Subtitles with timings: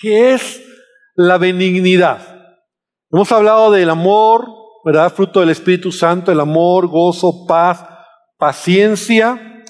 [0.00, 0.62] ¿Qué es
[1.14, 2.20] la benignidad?
[3.12, 4.46] Hemos hablado del amor,
[4.82, 5.12] ¿verdad?
[5.12, 7.84] Fruto del Espíritu Santo, el amor, gozo, paz,
[8.38, 9.62] paciencia.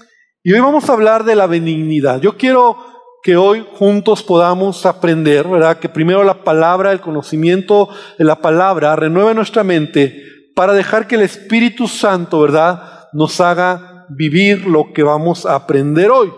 [0.45, 2.21] Y hoy vamos a hablar de la benignidad.
[2.21, 2.77] Yo quiero
[3.25, 5.81] que hoy juntos podamos aprender, ¿verdad?
[5.81, 10.23] Que primero la palabra, el conocimiento de la palabra renueve nuestra mente
[10.55, 13.09] para dejar que el Espíritu Santo, ¿verdad?
[13.13, 16.33] Nos haga vivir lo que vamos a aprender hoy.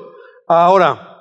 [0.48, 1.11] Ahora,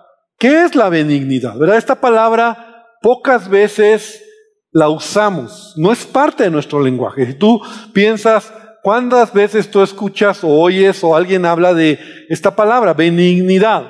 [0.41, 1.55] ¿qué es la benignidad?
[1.55, 1.77] ¿Verdad?
[1.77, 4.23] Esta palabra pocas veces
[4.71, 7.27] la usamos, no es parte de nuestro lenguaje.
[7.27, 7.61] Si tú
[7.93, 8.51] piensas,
[8.81, 13.83] ¿cuántas veces tú escuchas o oyes o alguien habla de esta palabra, benignidad?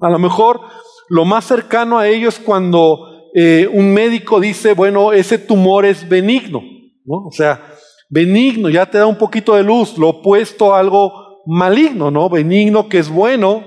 [0.00, 0.60] A lo mejor
[1.08, 6.08] lo más cercano a ello es cuando eh, un médico dice, bueno, ese tumor es
[6.08, 6.62] benigno,
[7.04, 7.26] ¿no?
[7.26, 7.60] O sea,
[8.08, 12.28] benigno ya te da un poquito de luz, lo opuesto a algo maligno, ¿no?
[12.28, 13.64] Benigno que es bueno,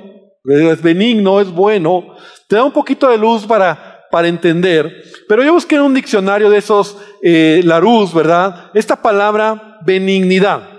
[0.47, 2.15] es benigno, es bueno,
[2.47, 5.03] te da un poquito de luz para para entender.
[5.27, 8.71] Pero yo busqué en un diccionario de esos, eh, Larus, ¿verdad?
[8.73, 10.69] Esta palabra benignidad.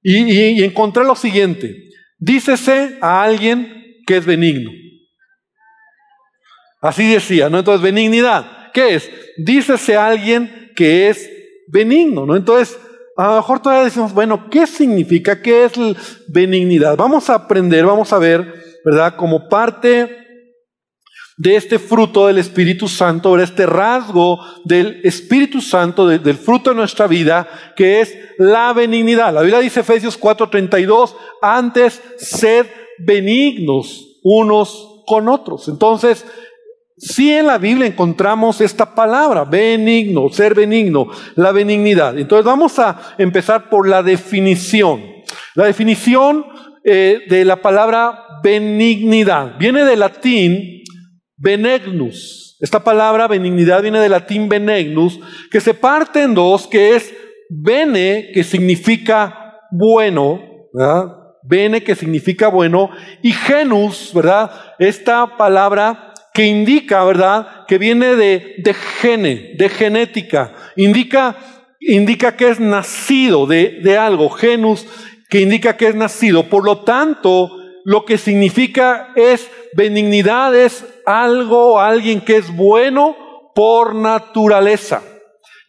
[0.00, 1.74] Y, y encontré lo siguiente.
[2.18, 4.70] Dícese a alguien que es benigno.
[6.80, 7.58] Así decía, ¿no?
[7.58, 8.70] Entonces, benignidad.
[8.72, 9.10] ¿Qué es?
[9.38, 11.28] Dícese a alguien que es
[11.66, 12.36] benigno, ¿no?
[12.36, 12.78] Entonces,
[13.16, 15.42] a lo mejor todavía decimos, bueno, ¿qué significa?
[15.42, 15.72] ¿Qué es
[16.28, 16.96] benignidad?
[16.96, 19.16] Vamos a aprender, vamos a ver, ¿verdad?
[19.16, 20.26] Como parte
[21.38, 26.76] de este fruto del Espíritu Santo, de este rasgo del Espíritu Santo, del fruto de
[26.76, 29.32] nuestra vida, que es la benignidad.
[29.32, 32.66] La Biblia dice Efesios 4:32, antes sed
[32.98, 35.68] benignos unos con otros.
[35.68, 36.26] Entonces,
[36.98, 41.06] si en la Biblia encontramos esta palabra, benigno, ser benigno,
[41.36, 42.18] la benignidad.
[42.18, 45.00] Entonces vamos a empezar por la definición.
[45.54, 46.44] La definición
[46.84, 50.82] eh, de la palabra benignidad viene del latín
[51.36, 52.56] Benegnus.
[52.60, 57.14] Esta palabra benignidad viene del latín benegnus, que se parte en dos, que es
[57.48, 60.40] bene, que significa bueno,
[60.72, 61.14] ¿verdad?
[61.44, 62.90] Bene, que significa bueno,
[63.22, 64.50] y genus, ¿verdad?
[64.80, 67.64] Esta palabra que indica, ¿verdad?
[67.68, 70.52] Que viene de, de gene, de genética.
[70.74, 71.36] Indica,
[71.80, 74.30] indica que es nacido de, de algo.
[74.30, 74.84] Genus,
[75.28, 76.48] que indica que es nacido.
[76.48, 77.50] Por lo tanto,
[77.84, 83.16] lo que significa es benignidad, es algo, alguien que es bueno
[83.54, 85.02] por naturaleza,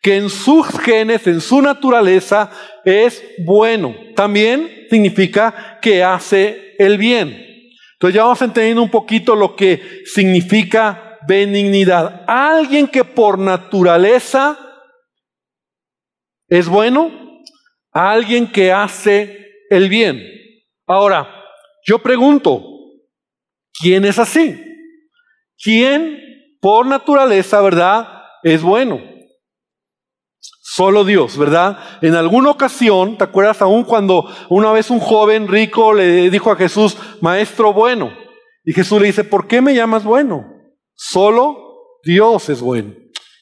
[0.02, 2.52] que en sus genes, en su naturaleza,
[2.86, 3.96] es bueno.
[4.16, 7.46] También significa que hace el bien.
[7.94, 12.24] Entonces ya vamos entendiendo un poquito lo que significa benignidad.
[12.28, 14.58] Alguien que por naturaleza
[16.48, 17.12] es bueno,
[17.92, 20.22] alguien que hace el bien.
[20.88, 21.44] Ahora,
[21.85, 22.63] yo pregunto,
[23.80, 24.59] ¿quién es así?
[25.62, 26.19] ¿Quién
[26.62, 29.02] por naturaleza, verdad, es bueno?
[30.62, 31.80] Solo Dios, ¿verdad?
[32.02, 36.56] En alguna ocasión, ¿te acuerdas aún cuando una vez un joven rico le dijo a
[36.56, 38.16] Jesús, maestro bueno?
[38.63, 40.46] Y Jesús le dice, ¿por qué me llamas bueno?
[40.94, 42.94] Solo Dios es bueno.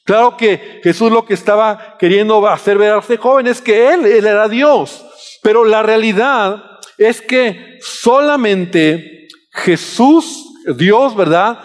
[0.04, 4.06] Claro que Jesús lo que estaba queriendo hacer ver a este joven es que él,
[4.06, 5.04] él era Dios.
[5.48, 6.62] Pero la realidad
[6.98, 10.44] es que solamente Jesús,
[10.76, 11.58] Dios, ¿verdad?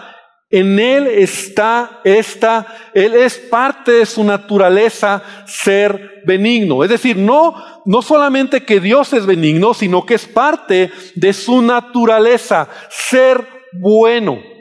[0.48, 6.82] En Él está esta, Él es parte de su naturaleza ser benigno.
[6.82, 11.60] Es decir, no, no solamente que Dios es benigno, sino que es parte de su
[11.60, 14.53] naturaleza ser bueno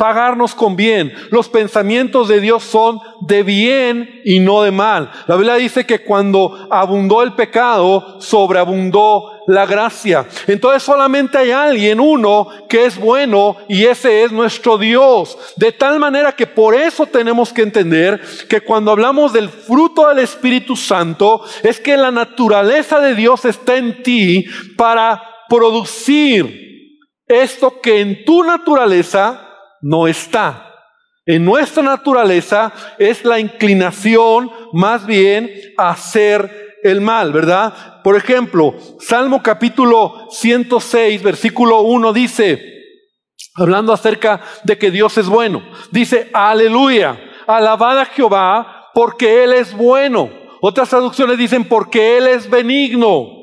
[0.00, 1.12] pagarnos con bien.
[1.28, 5.10] Los pensamientos de Dios son de bien y no de mal.
[5.26, 10.26] La Biblia dice que cuando abundó el pecado, sobreabundó la gracia.
[10.46, 15.36] Entonces solamente hay alguien, uno, que es bueno y ese es nuestro Dios.
[15.56, 20.20] De tal manera que por eso tenemos que entender que cuando hablamos del fruto del
[20.20, 24.46] Espíritu Santo, es que la naturaleza de Dios está en ti
[24.78, 26.70] para producir
[27.28, 29.48] esto que en tu naturaleza
[29.80, 30.66] no está.
[31.26, 38.02] En nuestra naturaleza es la inclinación más bien a hacer el mal, ¿verdad?
[38.02, 42.62] Por ejemplo, Salmo capítulo 106, versículo 1 dice,
[43.54, 49.74] hablando acerca de que Dios es bueno, dice, aleluya, alabada a Jehová porque Él es
[49.74, 50.30] bueno.
[50.62, 53.39] Otras traducciones dicen, porque Él es benigno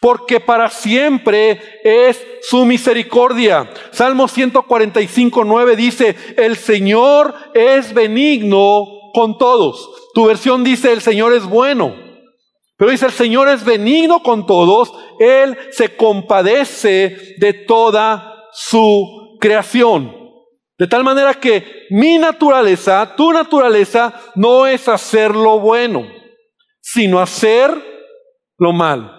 [0.00, 3.70] porque para siempre es su misericordia.
[3.92, 9.88] Salmo 145, 9 dice, el Señor es benigno con todos.
[10.14, 11.94] Tu versión dice, el Señor es bueno.
[12.76, 20.14] Pero dice, el Señor es benigno con todos, Él se compadece de toda su creación.
[20.78, 26.06] De tal manera que mi naturaleza, tu naturaleza, no es hacer lo bueno,
[26.82, 27.72] sino hacer
[28.58, 29.15] lo malo.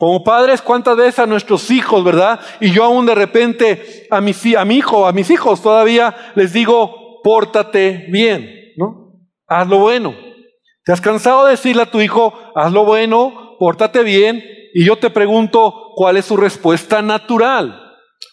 [0.00, 2.40] Como padres, ¿cuántas veces a nuestros hijos, verdad?
[2.58, 4.32] Y yo aún de repente a, mi
[4.74, 9.12] hijo, a mis hijos todavía les digo, pórtate bien, ¿no?
[9.46, 10.14] Haz lo bueno.
[10.86, 14.42] ¿Te has cansado de decirle a tu hijo, haz lo bueno, pórtate bien?
[14.72, 17.78] Y yo te pregunto, ¿cuál es su respuesta natural?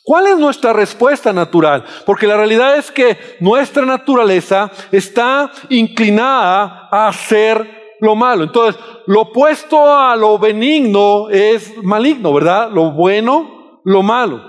[0.04, 1.84] ¿Cuál es nuestra respuesta natural?
[2.06, 8.44] Porque la realidad es que nuestra naturaleza está inclinada a hacer lo malo.
[8.44, 12.70] Entonces, lo opuesto a lo benigno es maligno, ¿verdad?
[12.72, 14.42] Lo bueno, lo malo.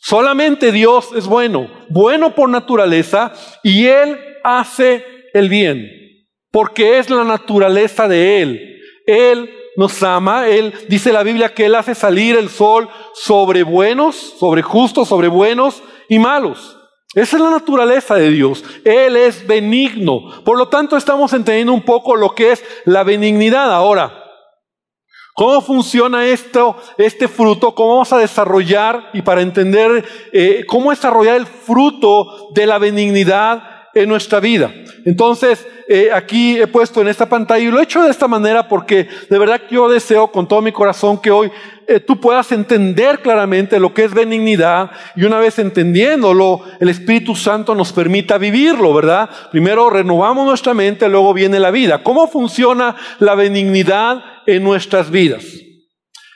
[0.00, 3.32] Solamente Dios es bueno, bueno por naturaleza,
[3.64, 5.04] y Él hace
[5.34, 5.90] el bien,
[6.52, 8.80] porque es la naturaleza de Él.
[9.06, 14.14] Él nos ama, Él dice la Biblia que Él hace salir el sol sobre buenos,
[14.38, 16.75] sobre justos, sobre buenos y malos.
[17.16, 18.62] Esa es la naturaleza de Dios.
[18.84, 20.42] Él es benigno.
[20.44, 24.22] Por lo tanto, estamos entendiendo un poco lo que es la benignidad ahora.
[25.34, 27.74] ¿Cómo funciona esto, este fruto?
[27.74, 33.62] ¿Cómo vamos a desarrollar y para entender eh, cómo desarrollar el fruto de la benignidad
[33.94, 34.74] en nuestra vida?
[35.06, 38.68] Entonces, eh, aquí he puesto en esta pantalla y lo he hecho de esta manera
[38.68, 41.50] porque de verdad que yo deseo con todo mi corazón que hoy
[41.88, 47.36] eh, tú puedas entender claramente lo que es benignidad y una vez entendiéndolo, el Espíritu
[47.36, 49.30] Santo nos permita vivirlo, ¿verdad?
[49.52, 52.02] Primero renovamos nuestra mente, luego viene la vida.
[52.02, 55.44] ¿Cómo funciona la benignidad en nuestras vidas?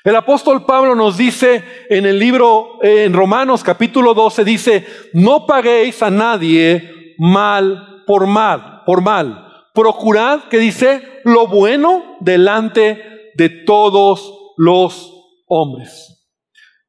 [0.04, 5.46] El apóstol Pablo nos dice en el libro, eh, en Romanos capítulo 12, dice, no
[5.46, 9.46] paguéis a nadie mal por mal, por mal.
[9.74, 15.19] Procurad, que dice, lo bueno delante de todos los
[15.50, 16.30] hombres.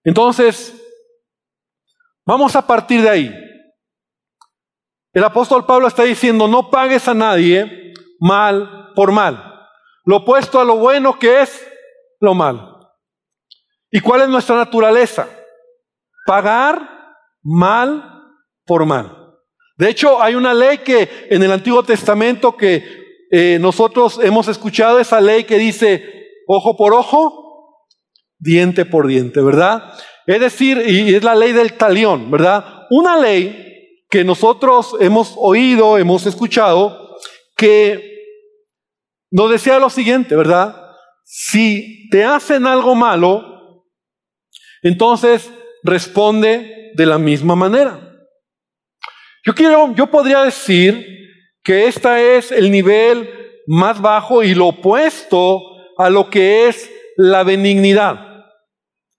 [0.04, 0.74] Entonces,
[2.26, 3.36] vamos a partir de ahí.
[5.14, 9.52] El apóstol Pablo está diciendo, no pagues a nadie mal por mal.
[10.06, 11.68] Lo opuesto a lo bueno que es
[12.20, 12.80] lo malo.
[13.92, 15.28] ¿Y cuál es nuestra naturaleza?
[16.26, 18.22] Pagar mal
[18.66, 19.18] por mal.
[19.78, 25.00] De hecho, hay una ley que en el Antiguo Testamento que eh, nosotros hemos escuchado,
[25.00, 27.41] esa ley que dice ojo por ojo,
[28.42, 29.94] diente por diente, ¿verdad?
[30.26, 32.88] Es decir, y es la ley del talión, ¿verdad?
[32.90, 37.18] Una ley que nosotros hemos oído, hemos escuchado,
[37.56, 38.12] que
[39.32, 40.76] nos decía lo siguiente, ¿verdad?
[41.24, 43.86] Si te hacen algo malo,
[44.82, 45.50] entonces
[45.84, 48.00] responde de la misma manera.
[49.46, 51.08] Yo quiero, yo podría decir
[51.64, 53.30] que este es el nivel
[53.68, 55.62] más bajo y lo opuesto
[55.98, 58.31] a lo que es la benignidad.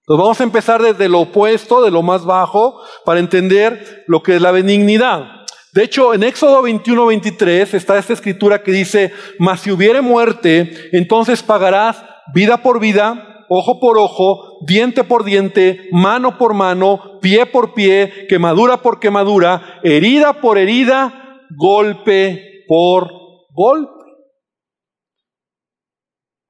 [0.03, 4.35] Entonces vamos a empezar desde lo opuesto, de lo más bajo, para entender lo que
[4.35, 5.45] es la benignidad.
[5.71, 10.89] De hecho, en Éxodo 21, 23 está esta escritura que dice, mas si hubiere muerte,
[10.91, 12.03] entonces pagarás
[12.33, 18.27] vida por vida, ojo por ojo, diente por diente, mano por mano, pie por pie,
[18.27, 23.09] quemadura por quemadura, herida por herida, golpe por
[23.51, 24.03] golpe.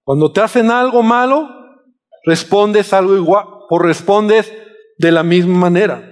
[0.04, 1.63] Cuando te hacen algo malo,
[2.24, 4.52] respondes algo igual, o respondes
[4.98, 6.10] de la misma manera.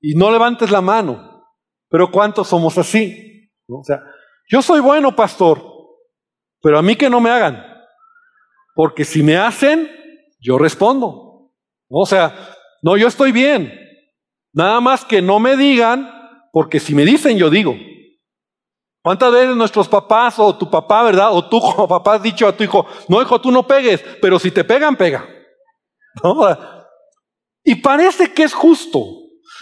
[0.00, 1.46] Y no levantes la mano,
[1.88, 3.50] pero ¿cuántos somos así?
[3.68, 4.00] O sea,
[4.48, 5.62] yo soy bueno, pastor,
[6.60, 7.64] pero a mí que no me hagan,
[8.74, 9.90] porque si me hacen,
[10.40, 11.52] yo respondo.
[11.88, 12.34] O sea,
[12.82, 13.72] no, yo estoy bien,
[14.52, 16.10] nada más que no me digan,
[16.52, 17.74] porque si me dicen, yo digo.
[19.04, 21.28] ¿Cuántas veces nuestros papás o tu papá, verdad?
[21.30, 24.38] O tú como papá has dicho a tu hijo, no hijo, tú no pegues, pero
[24.38, 25.28] si te pegan, pega.
[27.66, 29.00] Y parece que es justo.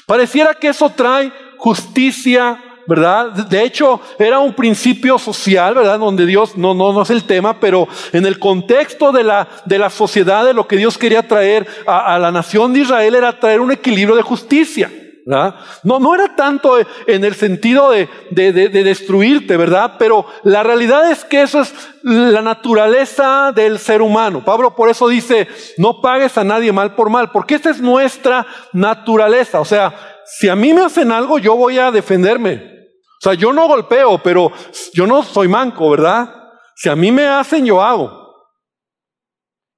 [0.08, 3.30] Pareciera que eso trae justicia, ¿verdad?
[3.30, 6.00] De hecho, era un principio social, ¿verdad?
[6.00, 9.78] Donde Dios, no, no, no es el tema, pero en el contexto de la, de
[9.78, 13.61] la sociedad, de lo que Dios quería traer a la nación de Israel, era traer
[13.61, 14.90] un equilibrio de justicia.
[15.24, 15.54] No,
[16.00, 19.94] no era tanto en el sentido de, de, de, destruirte, ¿verdad?
[19.98, 24.44] Pero la realidad es que eso es la naturaleza del ser humano.
[24.44, 25.46] Pablo por eso dice,
[25.78, 29.60] no pagues a nadie mal por mal, porque esta es nuestra naturaleza.
[29.60, 32.54] O sea, si a mí me hacen algo, yo voy a defenderme.
[32.54, 34.50] O sea, yo no golpeo, pero
[34.92, 36.34] yo no soy manco, ¿verdad?
[36.74, 38.21] Si a mí me hacen, yo hago.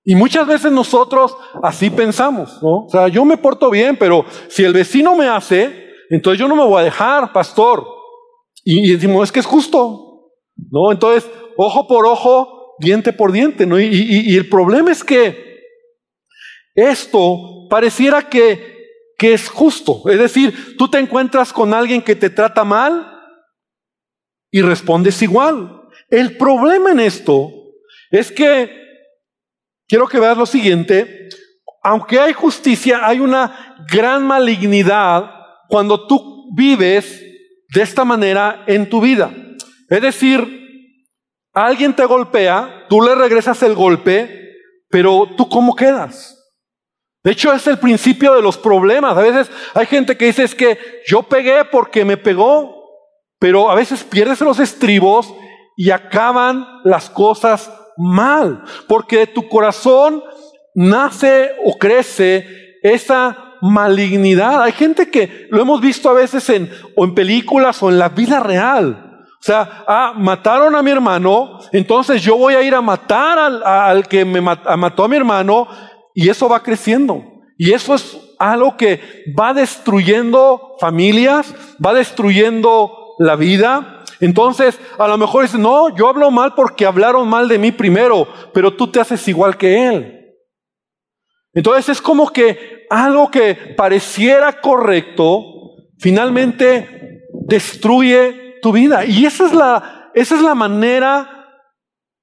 [0.04, 2.84] Y muchas veces nosotros así pensamos, ¿no?
[2.84, 6.56] O sea, yo me porto bien, pero si el vecino me hace, entonces yo no
[6.56, 7.86] me voy a dejar, pastor.
[8.62, 10.30] Y, decimos, es que es justo,
[10.70, 10.92] ¿no?
[10.92, 13.80] Entonces, ojo por ojo, diente por diente, ¿no?
[13.80, 15.62] Y, el problema es que
[16.74, 20.02] esto pareciera que, que es justo.
[20.10, 23.10] Es decir, tú te encuentras con alguien que te trata mal
[24.50, 25.82] y respondes igual.
[26.10, 27.50] El problema en esto
[28.10, 28.83] es que,
[29.88, 31.28] quiero que veas lo siguiente,
[31.82, 35.30] aunque hay justicia, hay una gran malignidad
[35.68, 37.22] cuando tú vives
[37.74, 39.30] de esta manera en tu vida.
[39.88, 40.62] Es decir,
[41.52, 44.44] alguien te golpea, tú le regresas el golpe,
[44.88, 46.40] pero tú cómo quedas?
[47.22, 49.16] De hecho, es el principio de los problemas.
[49.16, 52.84] A veces hay gente que dice es que yo pegué porque me pegó,
[53.38, 55.34] pero a veces pierdes los estribos
[55.76, 60.22] y acaban las cosas mal, porque de tu corazón
[60.74, 62.46] nace o crece
[62.82, 64.62] esa malignidad.
[64.62, 68.10] Hay gente que lo hemos visto a veces en, o en películas o en la
[68.10, 69.26] vida real.
[69.44, 74.08] O sea, ah, mataron a mi hermano, entonces yo voy a ir a matar al,
[74.08, 75.68] que me mató a mi hermano
[76.14, 77.22] y eso va creciendo.
[77.58, 79.00] Y eso es algo que
[79.38, 84.03] va destruyendo familias, va destruyendo la vida.
[84.20, 88.28] Entonces, a lo mejor dice, no, yo hablo mal porque hablaron mal de mí primero,
[88.52, 90.20] pero tú te haces igual que él.
[91.52, 95.44] Entonces es como que algo que pareciera correcto,
[95.98, 99.04] finalmente destruye tu vida.
[99.04, 101.34] Y esa es la, esa es la manera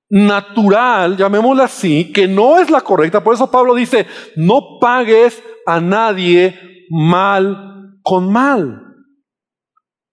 [0.10, 3.24] natural, llamémosla así, que no es la correcta.
[3.24, 4.06] Por eso Pablo dice,
[4.36, 8.91] no pagues a nadie mal con mal.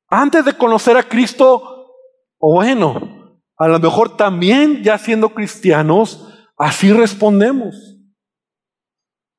[0.08, 1.94] Antes de conocer a Cristo,
[2.38, 7.98] o bueno, a lo mejor también ya siendo cristianos, así respondemos.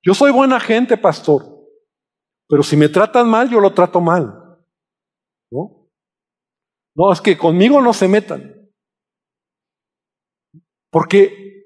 [0.03, 1.43] Yo soy buena gente, pastor,
[2.47, 4.57] pero si me tratan mal, yo lo trato mal.
[5.51, 5.89] ¿No?
[6.95, 8.69] No, es que conmigo no se metan.
[10.91, 11.63] Porque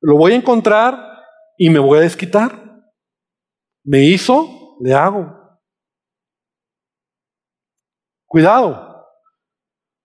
[0.00, 1.24] lo voy a encontrar
[1.58, 2.92] y me voy a desquitar.
[3.84, 5.43] Me hizo, le hago.
[8.34, 9.06] Cuidado.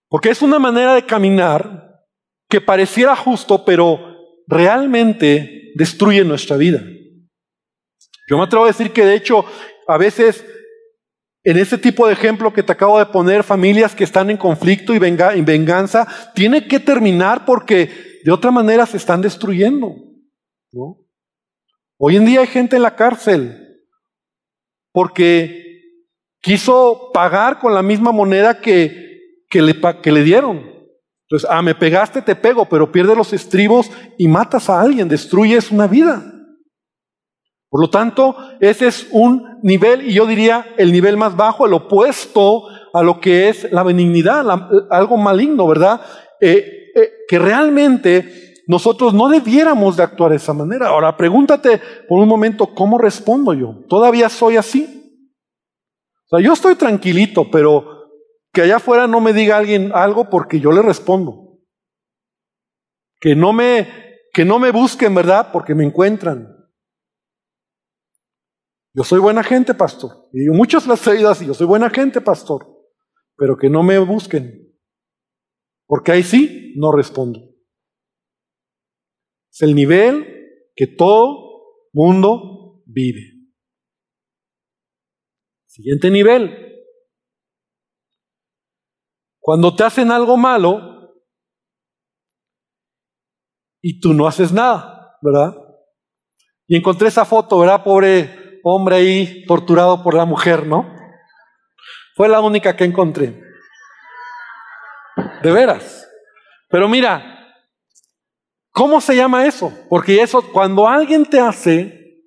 [0.07, 2.05] Porque es una manera de caminar
[2.47, 3.99] que pareciera justo, pero
[4.45, 6.79] realmente destruye nuestra vida.
[8.27, 9.43] Yo me atrevo a decir que de hecho
[9.87, 10.45] a veces
[11.43, 14.93] en ese tipo de ejemplo que te acabo de poner, familias que están en conflicto
[14.93, 19.95] y venganza, tiene que terminar porque de otra manera se están destruyendo.
[21.97, 23.81] Hoy en día hay gente en la cárcel
[24.91, 25.68] porque
[26.41, 30.79] quiso pagar con la misma moneda que, que, le, que le dieron.
[31.29, 35.71] Entonces, ah, me pegaste, te pego, pero pierdes los estribos y matas a alguien, destruyes
[35.71, 36.23] una vida.
[37.69, 41.73] Por lo tanto, ese es un nivel, y yo diría el nivel más bajo, el
[41.73, 42.63] opuesto
[42.95, 44.43] a lo que es la benignidad,
[44.89, 46.01] algo maligno, ¿verdad?
[46.41, 50.87] Eh, eh, que realmente nosotros no debiéramos de actuar de esa manera.
[50.87, 53.75] Ahora, pregúntate por un momento, ¿cómo respondo yo?
[53.87, 54.98] ¿Todavía soy así?
[56.31, 58.11] O sea, yo estoy tranquilito, pero
[58.53, 61.59] que allá afuera no me diga alguien algo porque yo le respondo.
[63.19, 63.87] Que no me,
[64.31, 65.49] que no me busquen, ¿verdad?
[65.51, 66.55] Porque me encuentran.
[68.93, 70.29] Yo soy buena gente, pastor.
[70.31, 72.67] Y muchas las he ido así, yo soy buena gente, pastor.
[73.35, 74.71] Pero que no me busquen.
[75.87, 77.39] Porque ahí sí no respondo.
[79.51, 83.38] Es el nivel que todo mundo vive.
[85.79, 86.83] Siguiente nivel.
[89.39, 91.23] Cuando te hacen algo malo
[93.81, 95.55] y tú no haces nada, ¿verdad?
[96.67, 97.81] Y encontré esa foto, ¿verdad?
[97.81, 100.93] Pobre hombre ahí torturado por la mujer, ¿no?
[102.13, 103.41] Fue la única que encontré.
[105.41, 106.11] De veras.
[106.67, 107.55] Pero mira,
[108.71, 109.71] ¿cómo se llama eso?
[109.87, 112.21] Porque eso, cuando alguien te hace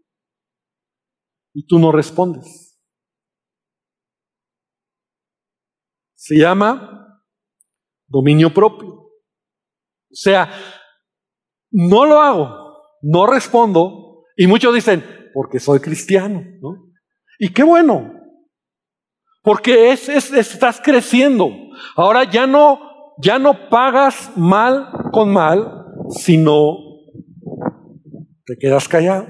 [1.52, 2.71] y tú no respondes,
[6.22, 7.20] se llama
[8.06, 8.90] dominio propio.
[8.90, 9.10] O
[10.14, 10.48] sea,
[11.72, 16.92] no lo hago, no respondo, y muchos dicen, porque soy cristiano, ¿no?
[17.40, 18.12] Y qué bueno,
[19.42, 21.50] porque es, estás creciendo.
[21.96, 22.78] Ahora ya no,
[23.18, 26.76] ya no pagas mal con mal, sino
[28.46, 29.26] te quedas callado.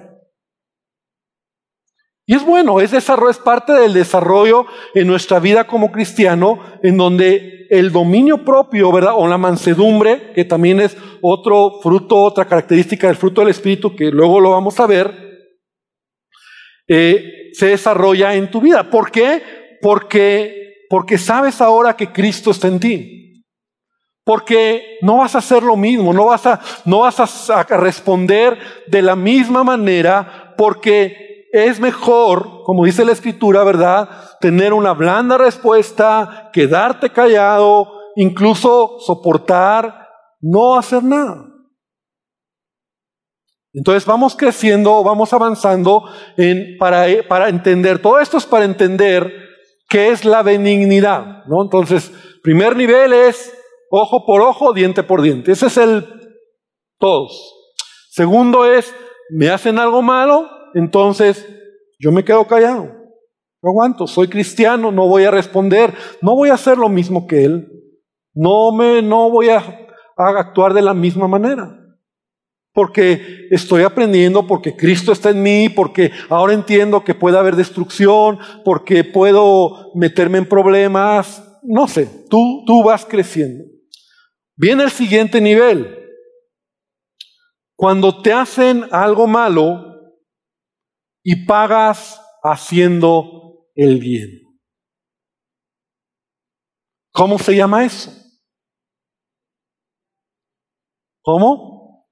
[2.32, 6.96] Y es bueno, es desarrollo, es parte del desarrollo en nuestra vida como cristiano, en
[6.96, 9.12] donde el dominio propio, ¿verdad?
[9.16, 14.10] O la mansedumbre, que también es otro fruto, otra característica del fruto del Espíritu, que
[14.10, 15.12] luego lo vamos a ver,
[16.88, 18.88] eh, se desarrolla en tu vida.
[18.88, 19.42] ¿Por qué?
[19.82, 23.44] Porque, porque sabes ahora que Cristo está en ti.
[24.24, 29.02] Porque no vas a hacer lo mismo, no vas a, no vas a responder de
[29.02, 31.21] la misma manera, porque
[31.52, 34.08] es mejor, como dice la escritura, ¿verdad?
[34.40, 40.08] Tener una blanda respuesta, quedarte callado, incluso soportar,
[40.40, 41.46] no hacer nada.
[43.74, 46.04] Entonces vamos creciendo, vamos avanzando
[46.78, 49.30] para, para entender, todo esto es para entender
[49.90, 51.62] qué es la benignidad, ¿no?
[51.62, 52.10] Entonces,
[52.42, 53.52] primer nivel es
[53.90, 55.52] ojo por ojo, diente por diente.
[55.52, 56.06] Ese es el
[56.98, 57.54] todos.
[58.10, 58.94] Segundo es,
[59.30, 61.46] me hacen algo malo, entonces
[61.98, 63.02] yo me quedo callado.
[63.62, 67.44] No aguanto, soy cristiano, no voy a responder, no voy a hacer lo mismo que
[67.44, 67.68] él.
[68.34, 69.58] No me no voy a,
[70.16, 71.78] a actuar de la misma manera.
[72.74, 78.38] Porque estoy aprendiendo, porque Cristo está en mí, porque ahora entiendo que puede haber destrucción,
[78.64, 81.60] porque puedo meterme en problemas.
[81.62, 83.64] No sé, tú, tú vas creciendo.
[84.56, 85.98] Viene el siguiente nivel.
[87.76, 89.91] Cuando te hacen algo malo
[91.22, 94.42] y pagas haciendo el bien.
[97.12, 98.10] ¿Cómo se llama eso?
[101.22, 102.08] ¿Cómo?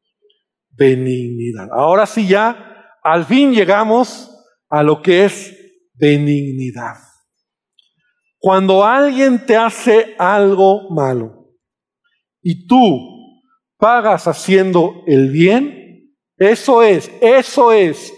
[0.71, 1.69] Benignidad.
[1.73, 4.31] Ahora sí ya, al fin llegamos
[4.69, 5.57] a lo que es
[5.95, 6.97] benignidad.
[8.39, 11.51] Cuando alguien te hace algo malo
[12.41, 13.43] y tú
[13.77, 18.15] pagas haciendo el bien, eso es, eso es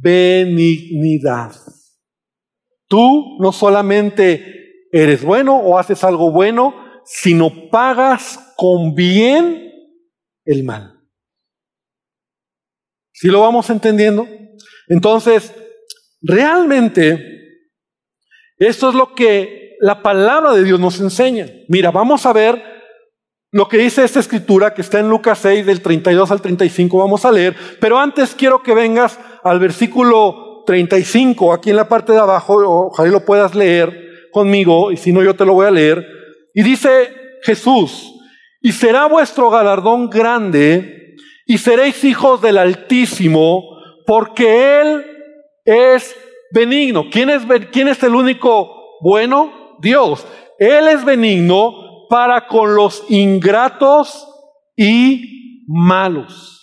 [0.00, 1.52] benignidad.
[2.88, 6.74] Tú no solamente eres bueno o haces algo bueno,
[7.04, 9.72] sino pagas con bien
[10.44, 11.00] el mal.
[13.12, 14.28] ¿Sí lo vamos entendiendo?
[14.88, 15.52] Entonces,
[16.20, 17.58] realmente,
[18.58, 21.48] esto es lo que la palabra de Dios nos enseña.
[21.68, 22.75] Mira, vamos a ver
[23.56, 27.24] lo que dice esta escritura que está en Lucas 6 del 32 al 35, vamos
[27.24, 32.18] a leer, pero antes quiero que vengas al versículo 35, aquí en la parte de
[32.18, 36.06] abajo, ojalá lo puedas leer conmigo, y si no yo te lo voy a leer,
[36.52, 37.08] y dice
[37.44, 38.12] Jesús,
[38.60, 41.16] y será vuestro galardón grande,
[41.46, 43.62] y seréis hijos del Altísimo,
[44.04, 45.02] porque Él
[45.64, 46.14] es
[46.52, 47.06] benigno.
[47.10, 47.40] ¿Quién es,
[47.72, 49.78] quién es el único bueno?
[49.80, 50.26] Dios.
[50.58, 54.26] Él es benigno para con los ingratos
[54.76, 56.54] y malos.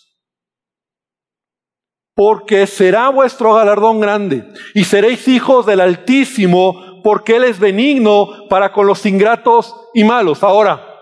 [2.16, 8.72] Porque será vuestro galardón grande y seréis hijos del Altísimo, porque Él es benigno para
[8.72, 10.44] con los ingratos y malos.
[10.44, 10.94] Ahora,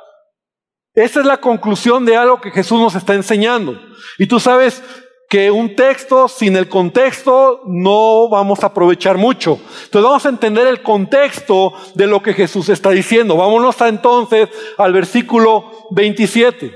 [0.94, 3.80] esa es la conclusión de algo que Jesús nos está enseñando.
[4.18, 4.84] Y tú sabes
[5.32, 9.62] que un texto sin el contexto no vamos a aprovechar mucho.
[9.86, 13.38] Entonces vamos a entender el contexto de lo que Jesús está diciendo.
[13.38, 16.76] Vámonos entonces al versículo 27.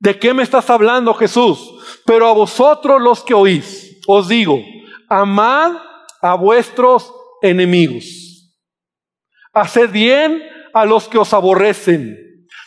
[0.00, 1.60] ¿De qué me estás hablando Jesús?
[2.04, 4.60] Pero a vosotros los que oís, os digo,
[5.08, 5.76] amad
[6.20, 8.50] a vuestros enemigos.
[9.52, 10.42] Haced bien
[10.74, 12.18] a los que os aborrecen.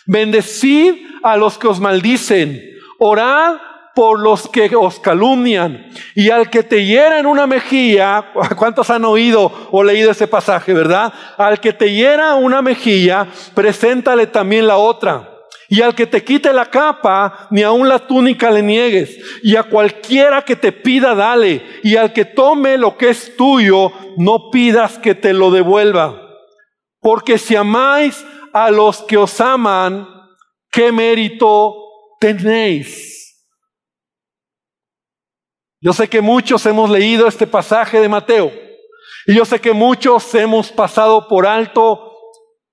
[0.06, 2.62] Bendecid a los que os maldicen.
[3.00, 3.58] Orad
[3.95, 5.86] por los que os calumnian.
[6.15, 10.73] Y al que te hiera en una mejilla, ¿cuántos han oído o leído ese pasaje,
[10.73, 11.13] verdad?
[11.38, 15.29] Al que te hiera una mejilla, preséntale también la otra.
[15.69, 19.17] Y al que te quite la capa, ni aun la túnica le niegues.
[19.41, 21.63] Y a cualquiera que te pida, dale.
[21.84, 26.21] Y al que tome lo que es tuyo, no pidas que te lo devuelva.
[26.99, 30.08] Porque si amáis a los que os aman,
[30.71, 31.75] ¿qué mérito
[32.19, 33.23] tenéis?
[35.84, 38.54] Yo sé que muchos hemos leído este pasaje de Mateo
[39.28, 42.10] y yo sé que muchos hemos pasado por alto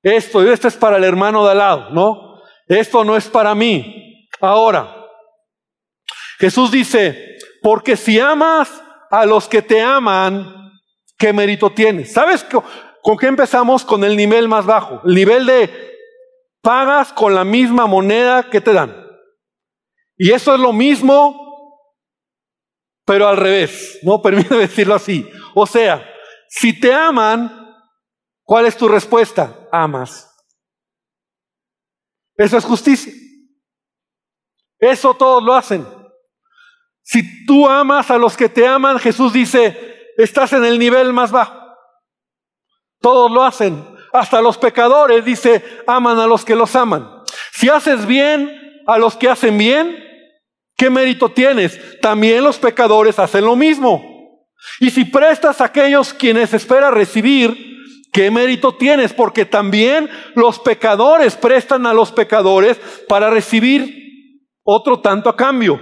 [0.00, 2.40] esto, y esto es para el hermano de al lado, ¿no?
[2.68, 4.28] Esto no es para mí.
[4.40, 4.94] Ahora,
[6.38, 10.70] Jesús dice, porque si amas a los que te aman,
[11.18, 12.12] ¿qué mérito tienes?
[12.12, 12.46] ¿Sabes
[13.02, 13.84] con qué empezamos?
[13.84, 15.98] Con el nivel más bajo, el nivel de
[16.62, 19.04] pagas con la misma moneda que te dan.
[20.16, 21.49] Y eso es lo mismo
[23.10, 25.28] pero al revés, no permite decirlo así.
[25.52, 26.08] O sea,
[26.48, 27.74] si te aman,
[28.44, 29.66] ¿cuál es tu respuesta?
[29.72, 30.32] Amas.
[32.36, 33.12] Eso es justicia.
[34.78, 35.84] Eso todos lo hacen.
[37.02, 41.32] Si tú amas a los que te aman, Jesús dice, estás en el nivel más
[41.32, 41.60] bajo.
[43.00, 43.84] Todos lo hacen.
[44.12, 47.24] Hasta los pecadores, dice, aman a los que los aman.
[47.50, 50.09] Si haces bien a los que hacen bien,
[50.80, 51.78] ¿Qué mérito tienes?
[52.00, 54.02] También los pecadores hacen lo mismo.
[54.80, 57.54] Y si prestas a aquellos quienes espera recibir,
[58.14, 59.12] ¿qué mérito tienes?
[59.12, 65.78] Porque también los pecadores prestan a los pecadores para recibir otro tanto a cambio.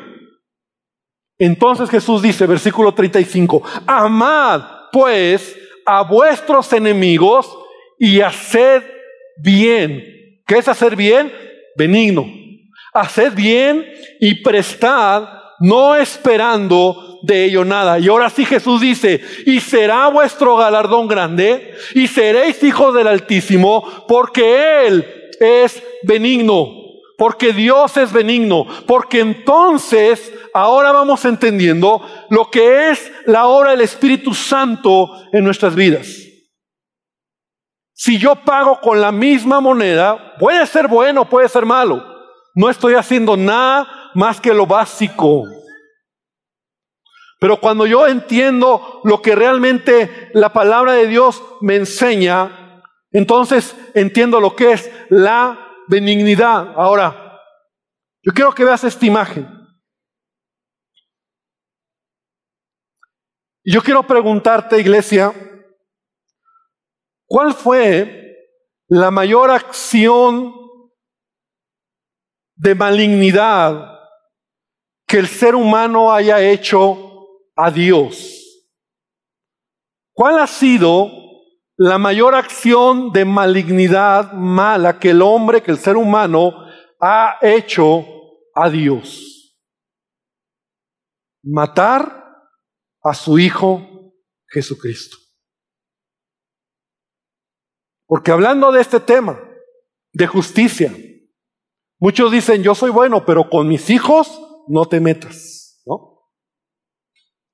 [1.39, 5.57] Entonces Jesús dice, versículo 35, amad pues
[5.87, 7.57] a vuestros enemigos
[8.01, 8.83] y haced
[9.45, 10.43] bien.
[10.45, 11.33] ¿Qué es hacer bien?
[11.77, 12.48] Benigno.
[12.93, 13.87] Haced bien
[14.21, 15.29] y prestad,
[15.61, 17.99] no esperando de ello nada.
[17.99, 24.07] Y ahora sí Jesús dice, y será vuestro galardón grande, y seréis hijos del Altísimo,
[24.07, 26.73] porque Él es benigno,
[27.17, 33.81] porque Dios es benigno, porque entonces ahora vamos entendiendo lo que es la obra del
[33.83, 36.07] Espíritu Santo en nuestras vidas.
[37.93, 42.08] Si yo pago con la misma moneda, puede ser bueno, puede ser malo.
[42.59, 45.45] No estoy haciendo nada más que lo básico.
[47.39, 54.41] Pero cuando yo entiendo lo que realmente la palabra de Dios me enseña, entonces entiendo
[54.41, 56.73] lo que es la benignidad.
[56.75, 57.41] Ahora,
[58.25, 59.49] yo quiero que veas esta imagen.
[63.63, 65.33] Y yo quiero preguntarte, iglesia,
[67.25, 68.37] ¿cuál fue
[68.89, 70.59] la mayor acción
[72.59, 73.99] de malignidad
[75.07, 78.35] que el ser humano haya hecho a Dios?
[80.13, 81.11] ¿Cuál ha sido
[81.77, 86.53] la mayor acción de malignidad mala que el hombre, que el ser humano
[87.01, 88.05] ha hecho
[88.55, 89.57] a Dios?
[91.45, 92.37] Matar
[93.03, 94.13] a su Hijo
[94.49, 95.17] Jesucristo.
[98.07, 99.39] Porque hablando de este tema,
[100.13, 100.93] de justicia,
[101.99, 106.19] muchos dicen, yo soy bueno, pero con mis hijos no te metas, ¿no?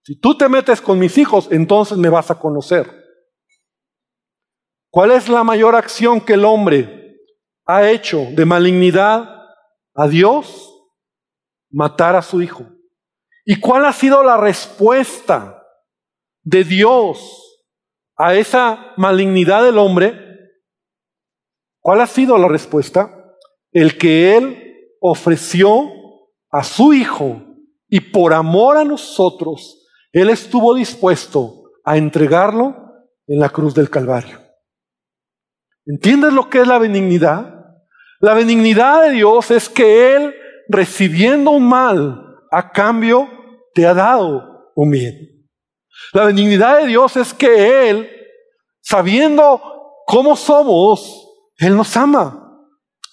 [0.03, 3.05] Si tú te metes con mis hijos, entonces me vas a conocer.
[4.91, 7.17] ¿Cuál es la mayor acción que el hombre
[7.67, 9.29] ha hecho de malignidad
[9.95, 10.71] a Dios?
[11.71, 12.65] Matar a su hijo.
[13.45, 15.63] ¿Y cuál ha sido la respuesta
[16.43, 17.67] de Dios
[18.17, 20.53] a esa malignidad del hombre?
[21.81, 23.24] ¿Cuál ha sido la respuesta?
[23.75, 25.91] El que Él ofreció
[26.51, 27.43] a su Hijo
[27.89, 32.77] y por amor a nosotros, Él estuvo dispuesto a entregarlo
[33.27, 34.41] en la cruz del Calvario.
[35.87, 37.53] ¿Entiendes lo que es la benignidad?
[38.21, 40.35] La benignidad de Dios es que Él,
[40.69, 43.29] recibiendo un mal, a cambio
[43.75, 45.49] te ha dado un bien.
[46.13, 48.09] La benignidad de Dios es que Él,
[48.81, 49.61] sabiendo
[50.07, 52.44] cómo somos, Él nos ama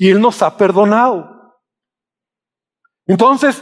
[0.02, 1.62] y Él nos ha perdonado.
[3.06, 3.62] Entonces,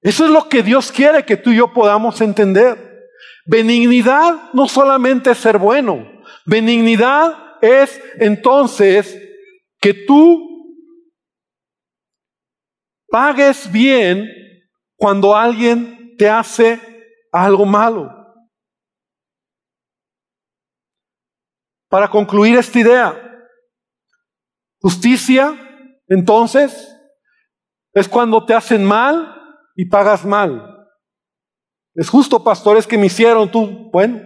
[0.00, 3.08] eso es lo que Dios quiere que tú y yo podamos entender.
[3.44, 9.20] Benignidad no solamente es ser bueno, benignidad es entonces
[9.80, 10.78] que tú
[13.08, 14.28] pagues bien
[14.96, 16.78] cuando alguien te hace
[17.32, 18.14] algo malo.
[21.88, 23.27] Para concluir esta idea,
[24.80, 25.54] justicia,
[26.06, 26.94] entonces,
[27.92, 29.34] es cuando te hacen mal
[29.76, 30.86] y pagas mal.
[31.94, 34.20] Es justo, pastores, que me hicieron tú, bueno.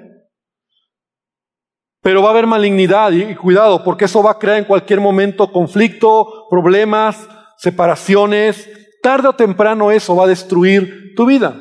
[2.02, 5.00] Pero va a haber malignidad y, y cuidado, porque eso va a crear en cualquier
[5.00, 8.68] momento conflicto, problemas, separaciones,
[9.02, 11.56] Tarde o temprano eso va a destruir tu vida.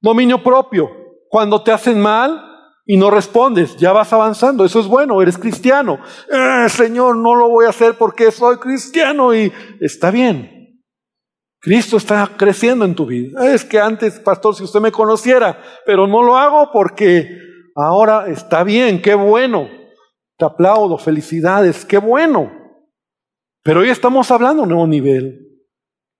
[0.00, 0.88] Dominio propio.
[1.28, 2.47] Cuando te hacen mal
[2.90, 4.64] y no respondes, ya vas avanzando.
[4.64, 5.98] Eso es bueno, eres cristiano.
[6.32, 10.80] Eh, Señor, no lo voy a hacer porque soy cristiano y está bien.
[11.60, 13.52] Cristo está creciendo en tu vida.
[13.52, 17.28] Es que antes, pastor, si usted me conociera, pero no lo hago porque
[17.76, 19.68] ahora está bien, qué bueno.
[20.38, 22.50] Te aplaudo, felicidades, qué bueno.
[23.62, 25.60] Pero hoy estamos hablando a un nuevo nivel.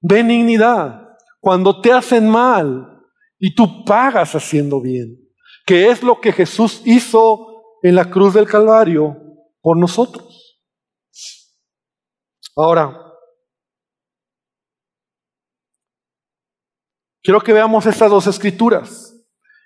[0.03, 1.17] Benignidad.
[1.41, 3.05] Cuando te hacen mal
[3.39, 5.28] y tú pagas haciendo bien.
[5.69, 9.19] Que es lo que Jesús hizo en la cruz del Calvario
[9.61, 10.59] por nosotros.
[12.57, 12.99] Ahora,
[17.23, 19.15] quiero que veamos estas dos escrituras.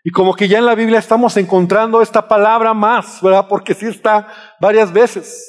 [0.02, 3.46] Y como que ya en la Biblia estamos encontrando esta palabra más, ¿verdad?
[3.48, 4.26] Porque sí está
[4.60, 5.48] varias veces.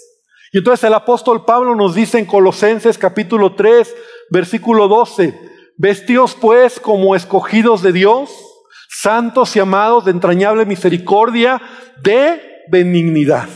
[0.52, 3.92] Y entonces el apóstol Pablo nos dice en Colosenses capítulo 3,
[4.30, 5.34] versículo 12,
[5.78, 8.53] vestidos pues como escogidos de Dios,
[9.02, 11.62] santos y amados de entrañable misericordia,
[12.02, 13.50] de benignidad.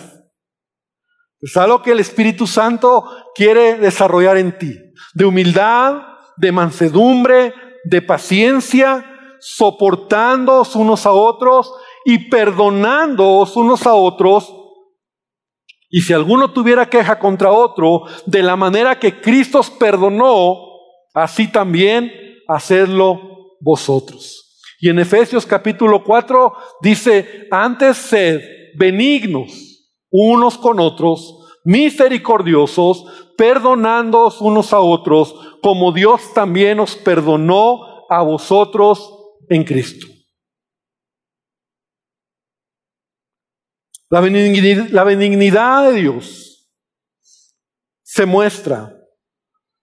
[1.39, 4.76] Es algo que el Espíritu Santo quiere desarrollar en ti,
[5.13, 6.02] de humildad,
[6.38, 9.06] de mansedumbre, de paciencia,
[9.39, 11.71] soportándoos unos a otros
[12.04, 14.52] y perdonándoos unos a otros
[15.89, 20.58] y si alguno tuviera queja contra otro, de la manera que Cristo os perdonó,
[21.13, 22.12] así también
[22.47, 24.47] hacedlo vosotros.
[24.80, 28.42] Y en Efesios capítulo 4 dice, antes sed
[28.76, 38.22] benignos unos con otros, misericordiosos, perdonándoos unos a otros, como Dios también os perdonó a
[38.22, 39.13] vosotros
[39.50, 40.08] en Cristo.
[44.10, 46.72] La benignidad, la benignidad de Dios
[48.04, 48.94] se muestra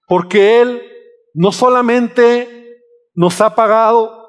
[0.07, 0.83] porque Él
[1.35, 2.81] no solamente
[3.13, 4.24] nos ha pagado,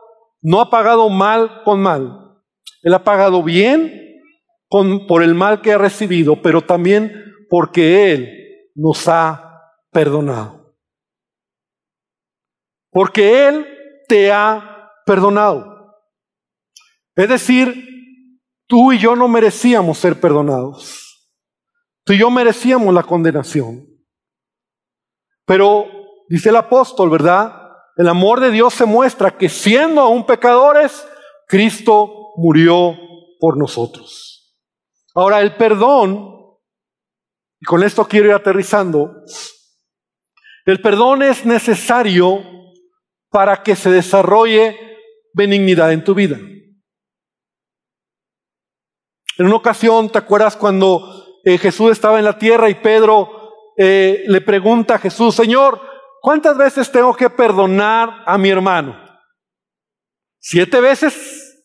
[0.46, 2.40] no ha pagado mal con mal,
[2.84, 4.22] Él ha pagado bien
[4.70, 9.60] con, por el mal que ha recibido, pero también porque Él nos ha
[9.92, 10.78] perdonado.
[12.92, 13.66] Porque Él
[14.08, 15.96] te ha perdonado.
[17.16, 21.34] Es decir, tú y yo no merecíamos ser perdonados.
[22.04, 23.84] Tú y yo merecíamos la condenación.
[25.48, 25.88] Pero,
[26.30, 27.65] dice el apóstol, ¿verdad?
[27.96, 31.08] El amor de Dios se muestra que siendo aún pecadores,
[31.48, 32.98] Cristo murió
[33.40, 34.58] por nosotros.
[35.14, 36.30] Ahora, el perdón,
[37.62, 39.12] y con esto quiero ir aterrizando,
[40.66, 42.44] el perdón es necesario
[43.30, 44.78] para que se desarrolle
[45.34, 46.38] benignidad en tu vida.
[49.38, 54.24] En una ocasión, ¿te acuerdas cuando eh, Jesús estaba en la tierra y Pedro eh,
[54.28, 55.80] le pregunta a Jesús, Señor,
[56.26, 59.00] ¿cuántas veces tengo que perdonar a mi hermano?
[60.40, 61.64] ¿Siete veces?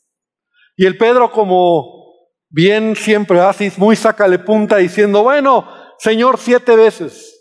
[0.77, 2.05] Y el Pedro como
[2.51, 5.67] bien siempre así, muy sácale punta diciendo, bueno,
[5.99, 7.41] Señor, siete veces.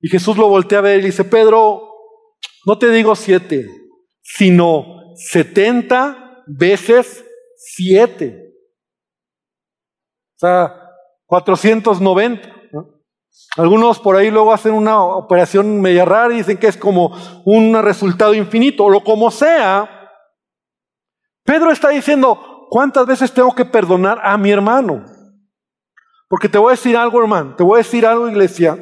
[0.00, 1.86] Y Jesús lo voltea a ver y dice, Pedro,
[2.64, 3.68] no te digo siete,
[4.22, 8.54] sino setenta veces siete.
[10.36, 10.74] O sea,
[11.26, 12.61] 490.
[13.56, 17.74] Algunos por ahí luego hacen una operación media rara y dicen que es como un
[17.82, 20.10] resultado infinito, o lo como sea.
[21.44, 25.04] Pedro está diciendo, ¿cuántas veces tengo que perdonar a mi hermano?
[26.28, 28.78] Porque te voy a decir algo, hermano, te voy a decir algo, iglesia.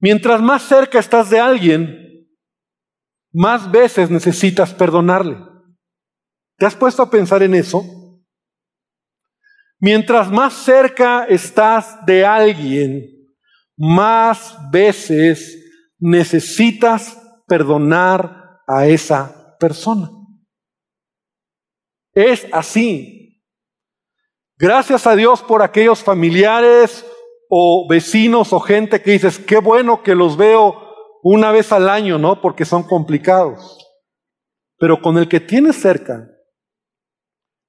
[0.00, 2.28] Mientras más cerca estás de alguien,
[3.32, 5.38] más veces necesitas perdonarle.
[6.56, 7.82] ¿Te has puesto a pensar en eso?
[9.80, 13.06] Mientras más cerca estás de alguien,
[13.76, 15.56] más veces
[15.98, 20.10] necesitas perdonar a esa persona.
[22.12, 23.40] Es así.
[24.56, 27.06] Gracias a Dios por aquellos familiares
[27.48, 30.88] o vecinos o gente que dices, qué bueno que los veo
[31.22, 32.40] una vez al año, ¿no?
[32.40, 33.78] Porque son complicados.
[34.78, 36.28] Pero con el que tienes cerca,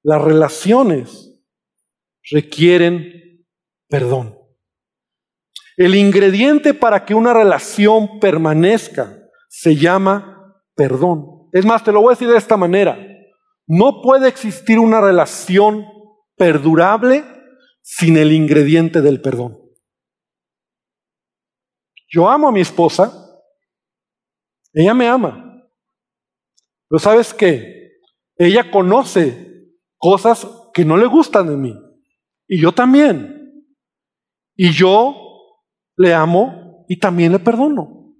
[0.03, 1.28] las relaciones
[2.31, 3.45] requieren
[3.87, 4.37] perdón.
[5.77, 11.49] El ingrediente para que una relación permanezca se llama perdón.
[11.53, 12.97] Es más, te lo voy a decir de esta manera.
[13.65, 15.85] No puede existir una relación
[16.35, 17.23] perdurable
[17.81, 19.57] sin el ingrediente del perdón.
[22.09, 23.11] Yo amo a mi esposa,
[24.73, 25.63] ella me ama.
[26.87, 27.99] Pero sabes qué?
[28.35, 31.88] Ella conoce cosas que no le gustan de mí.
[32.49, 33.63] Y yo también.
[34.55, 35.15] Y yo
[35.95, 38.15] le amo y también le perdono.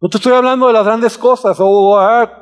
[0.00, 2.32] No te estoy hablando de las grandes cosas, ah,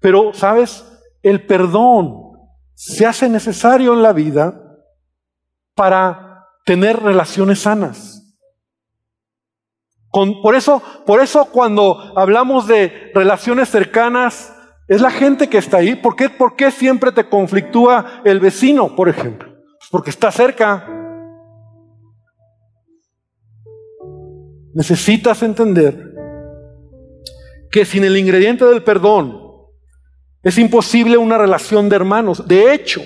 [0.00, 0.84] pero sabes,
[1.22, 2.32] el perdón
[2.74, 4.60] se hace necesario en la vida
[5.74, 8.36] para tener relaciones sanas.
[10.10, 14.52] por, eso, por eso cuando hablamos de relaciones cercanas,
[14.88, 15.94] es la gente que está ahí.
[15.94, 19.53] ¿Por qué, ¿Por qué siempre te conflictúa el vecino, por ejemplo?
[19.94, 20.84] Porque está cerca.
[24.74, 26.12] Necesitas entender
[27.70, 29.40] que sin el ingrediente del perdón
[30.42, 32.48] es imposible una relación de hermanos.
[32.48, 33.02] De hecho,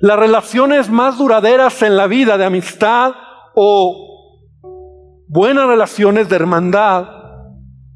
[0.00, 3.12] las relaciones más duraderas en la vida de amistad
[3.54, 4.56] o
[5.28, 7.08] buenas relaciones de hermandad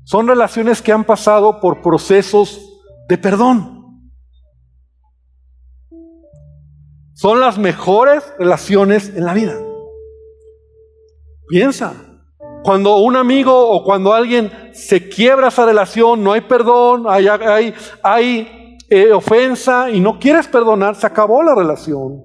[0.05, 2.61] son relaciones que han pasado por procesos
[3.09, 3.74] de perdón.
[7.15, 9.55] Son las mejores relaciones en la vida.
[11.49, 11.95] Piensa,
[12.65, 19.13] cuando un amigo o cuando alguien se quiebra esa relación, no hay perdón, hay, eh,
[19.13, 22.23] ofensa y no quieres perdonar, se acabó la relación.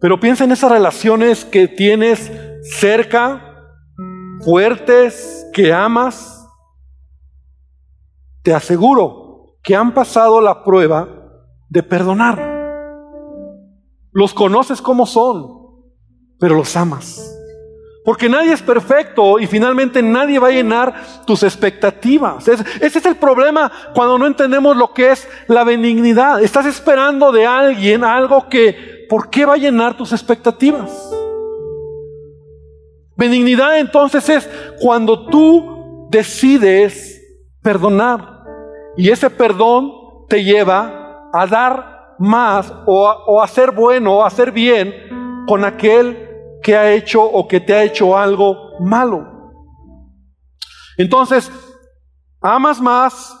[0.00, 2.32] Pero piensa en esas relaciones que tienes
[2.62, 3.54] cerca,
[4.40, 6.46] fuertes, que amas.
[8.42, 11.06] Te aseguro que han pasado la prueba
[11.68, 12.47] de perdonar.
[14.18, 15.46] Los conoces como son,
[16.40, 17.38] pero los amas.
[18.04, 20.92] Porque nadie es perfecto y finalmente nadie va a llenar
[21.24, 22.48] tus expectativas.
[22.48, 26.42] ese es el problema cuando no entendemos lo que es la benignidad.
[26.42, 30.90] Estás esperando de alguien algo que, ¿por qué va a llenar tus expectativas?
[33.14, 34.50] Benignidad entonces es
[34.80, 37.22] cuando tú decides
[37.62, 38.42] perdonar.
[38.96, 39.92] Y ese perdón
[40.28, 41.87] te lleva a dar
[42.18, 44.94] más o a, hacer bueno o hacer bien
[45.46, 49.26] con aquel que ha hecho o que te ha hecho algo malo.
[50.96, 51.50] Entonces,
[52.40, 53.38] amas más,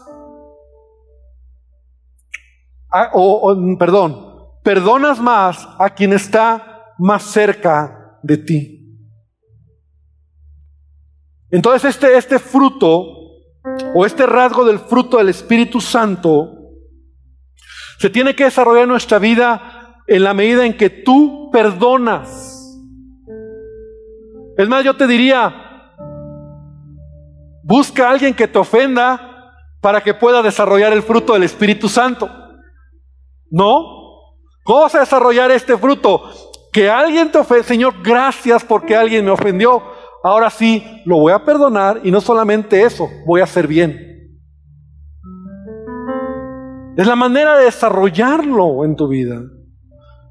[3.12, 4.26] o, perdón,
[4.62, 8.78] perdonas más a quien está más cerca de ti.
[11.50, 13.04] Entonces este, este fruto
[13.94, 16.57] o este rasgo del fruto del Espíritu Santo
[17.98, 22.78] se tiene que desarrollar nuestra vida en la medida en que tú perdonas.
[24.56, 25.92] Es más, yo te diría,
[27.62, 32.30] busca a alguien que te ofenda para que pueda desarrollar el fruto del Espíritu Santo.
[33.50, 33.98] ¿No?
[34.64, 36.30] ¿Cómo vas a desarrollar este fruto?
[36.72, 39.82] Que alguien te ofenda, Señor, gracias porque alguien me ofendió.
[40.22, 44.07] Ahora sí, lo voy a perdonar y no solamente eso, voy a hacer bien.
[46.98, 49.40] Es la manera de desarrollarlo en tu vida.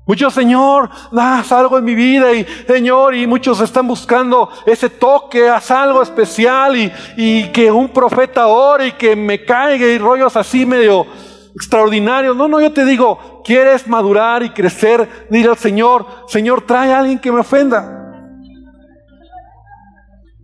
[0.05, 5.47] Muchos, Señor, haz algo en mi vida y Señor, y muchos están buscando ese toque,
[5.47, 10.35] haz algo especial y, y que un profeta ore y que me caiga y rollos
[10.35, 11.07] así medio
[11.55, 12.35] extraordinarios.
[12.35, 16.99] No, no, yo te digo, quieres madurar y crecer, dile al Señor, Señor, trae a
[16.99, 17.93] alguien que me ofenda.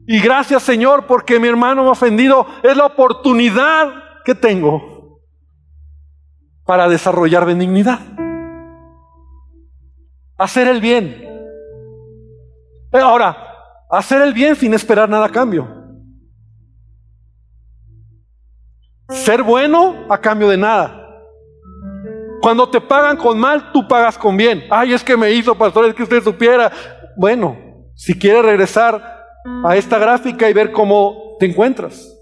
[0.08, 2.48] Y gracias Señor porque mi hermano me ha ofendido.
[2.64, 3.90] Es la oportunidad
[4.24, 4.93] que tengo
[6.66, 8.00] para desarrollar benignidad
[10.38, 11.24] hacer el bien.
[12.92, 13.38] Ahora,
[13.90, 15.68] hacer el bien sin esperar nada a cambio.
[19.10, 21.00] Ser bueno a cambio de nada.
[22.42, 24.64] Cuando te pagan con mal, tú pagas con bien.
[24.70, 26.72] Ay, es que me hizo, pastor, es que usted supiera.
[27.16, 27.58] Bueno,
[27.96, 29.02] si quiere regresar
[29.64, 32.13] a esta gráfica y ver cómo te encuentras.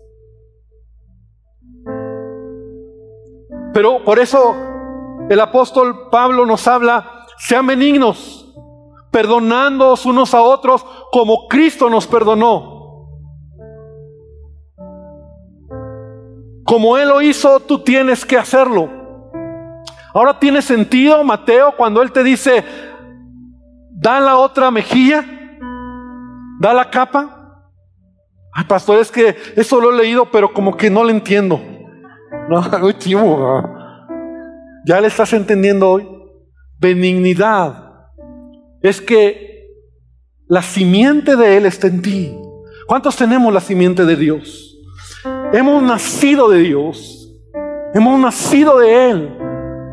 [3.74, 4.56] Pero por eso
[5.30, 8.54] el apóstol Pablo nos habla sean benignos,
[9.12, 12.82] perdonándoos unos a otros como Cristo nos perdonó.
[16.66, 18.90] Como Él lo hizo, tú tienes que hacerlo.
[20.14, 22.64] Ahora tiene sentido, Mateo, cuando Él te dice,
[23.92, 25.26] da la otra mejilla,
[26.60, 27.64] da la capa.
[28.54, 31.60] Ay, pastor, es que eso lo he leído, pero como que no lo entiendo.
[32.50, 32.62] No,
[34.86, 36.08] ¿Ya le estás entendiendo hoy?
[36.82, 37.92] benignidad
[38.82, 39.68] es que
[40.48, 42.36] la simiente de Él está en ti.
[42.88, 44.76] ¿Cuántos tenemos la simiente de Dios?
[45.54, 47.32] Hemos nacido de Dios.
[47.94, 49.38] Hemos nacido de Él.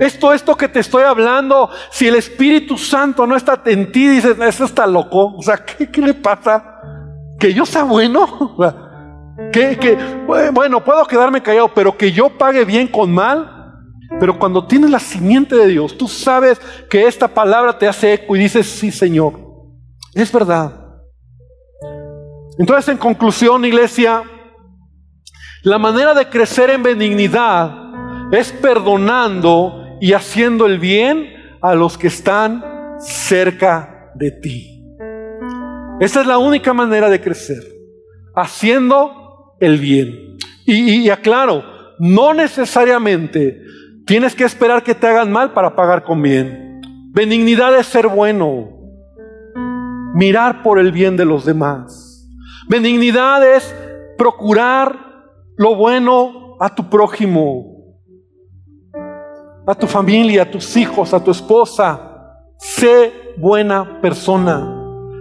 [0.01, 4.37] Esto, esto que te estoy hablando, si el Espíritu Santo no está en ti, dices,
[4.41, 5.37] eso está loco.
[5.37, 6.81] O sea, ¿qué, qué le pasa?
[7.39, 8.57] ¿Que yo sea bueno?
[9.53, 9.97] Que,
[10.53, 13.73] bueno, puedo quedarme callado, pero que yo pague bien con mal,
[14.19, 18.35] pero cuando tienes la simiente de Dios, tú sabes que esta palabra te hace eco
[18.35, 19.35] y dices, sí Señor,
[20.15, 20.73] es verdad.
[22.59, 24.25] Entonces, en conclusión, iglesia,
[25.63, 27.73] la manera de crecer en benignidad
[28.33, 32.65] es perdonando y haciendo el bien a los que están
[32.99, 34.85] cerca de ti.
[36.01, 37.63] Esa es la única manera de crecer,
[38.35, 39.28] haciendo
[39.61, 40.37] el bien.
[40.67, 41.65] Y, aclaro,
[41.99, 43.63] no necesariamente
[44.09, 46.81] Tienes que esperar que te hagan mal para pagar con bien.
[47.13, 48.71] Benignidad es ser bueno.
[50.15, 52.27] Mirar por el bien de los demás.
[52.71, 53.77] Benignidad es
[54.17, 54.99] procurar
[55.59, 57.99] lo bueno a tu prójimo,
[59.67, 62.33] a tu familia, a tus hijos, a tu esposa.
[62.57, 64.75] Sé buena persona.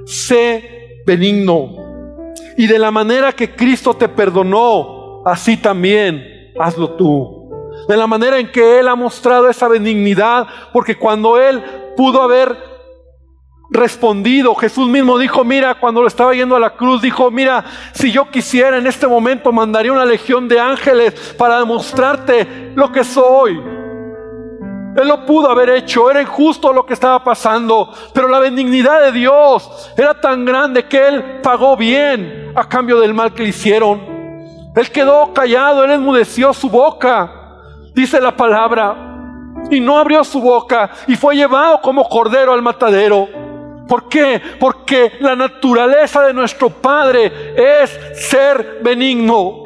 [0.05, 0.63] Sé
[1.05, 1.86] benigno.
[2.57, 7.37] Y de la manera que Cristo te perdonó, así también hazlo tú
[7.87, 11.63] de la manera en que Él ha mostrado esa benignidad, porque cuando Él
[11.95, 12.57] pudo haber
[13.69, 17.63] respondido, Jesús mismo dijo, mira, cuando lo estaba yendo a la cruz, dijo, mira,
[17.93, 23.03] si yo quisiera en este momento mandaría una legión de ángeles para demostrarte lo que
[23.03, 23.76] soy.
[24.97, 29.11] Él lo pudo haber hecho, era injusto lo que estaba pasando, pero la benignidad de
[29.13, 34.17] Dios era tan grande que Él pagó bien a cambio del mal que le hicieron.
[34.75, 37.37] Él quedó callado, Él enmudeció su boca
[37.97, 38.95] dice la palabra,
[39.71, 43.27] y no abrió su boca y fue llevado como cordero al matadero.
[43.87, 44.39] ¿Por qué?
[44.59, 49.63] Porque la naturaleza de nuestro Padre es ser benigno.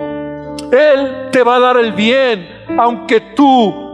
[0.72, 3.91] Él te va a dar el bien, aunque tú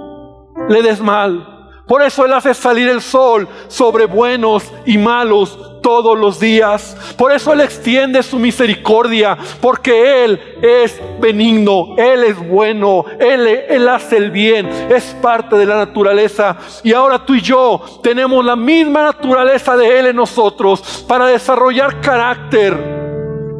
[0.69, 1.57] le des mal.
[1.87, 6.97] Por eso Él hace salir el sol sobre buenos y malos todos los días.
[7.17, 13.87] Por eso Él extiende su misericordia, porque Él es benigno, Él es bueno, Él, Él
[13.87, 16.57] hace el bien, es parte de la naturaleza.
[16.83, 22.01] Y ahora tú y yo tenemos la misma naturaleza de Él en nosotros para desarrollar
[22.01, 22.97] carácter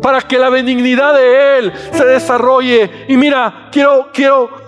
[0.01, 3.05] para que la benignidad de Él se desarrolle.
[3.07, 4.66] Y mira, quiero, quiero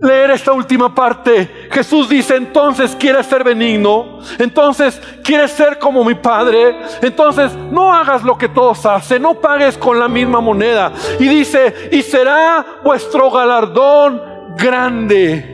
[0.00, 1.68] leer esta última parte.
[1.70, 8.22] Jesús dice, entonces quieres ser benigno, entonces quieres ser como mi Padre, entonces no hagas
[8.22, 10.92] lo que todos hacen, no pagues con la misma moneda.
[11.18, 14.22] Y dice, y será vuestro galardón
[14.56, 15.50] grande.